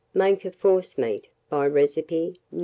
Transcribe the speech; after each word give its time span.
Make 0.15 0.45
a 0.45 0.49
forcemeat 0.51 1.27
by 1.47 1.67
recipe 1.67 2.39
No. 2.49 2.59